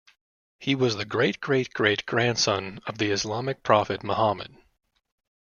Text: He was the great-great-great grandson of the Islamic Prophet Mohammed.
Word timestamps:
He 0.57 0.73
was 0.73 0.95
the 0.95 1.05
great-great-great 1.05 2.07
grandson 2.07 2.79
of 2.87 2.97
the 2.97 3.11
Islamic 3.11 3.61
Prophet 3.61 4.03
Mohammed. 4.03 4.57